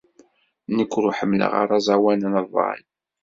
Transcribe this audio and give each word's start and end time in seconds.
Nekk 0.75 0.91
ur 0.99 1.11
ḥemmleɣ 1.19 1.51
ara 1.61 1.75
aẓawan 1.79 2.21
n 2.31 2.33
ṛṛay. 2.45 2.81